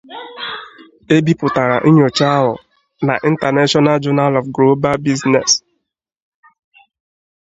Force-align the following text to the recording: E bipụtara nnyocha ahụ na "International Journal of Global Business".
E 1.15 1.17
bipụtara 1.25 1.77
nnyocha 1.83 2.25
ahụ 2.37 2.53
na 3.05 3.13
"International 3.29 3.97
Journal 4.03 4.33
of 4.39 4.45
Global 4.55 4.97
Business". 5.07 5.49